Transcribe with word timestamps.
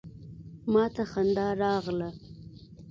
ما 0.71 0.83
ته 0.95 1.03
خندا 1.11 1.47
راغله. 1.61 2.09